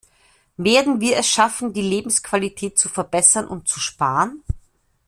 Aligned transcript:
Werden 0.57 0.99
wir 0.99 1.17
es 1.17 1.27
schaffen, 1.27 1.73
die 1.73 1.81
Lebensqualität 1.83 2.75
zu 2.75 2.89
verbessern 2.89 3.47
und 3.47 3.67
zu 3.67 3.79
sparen? 3.79 4.41